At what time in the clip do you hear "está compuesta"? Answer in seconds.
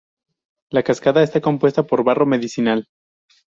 1.21-1.83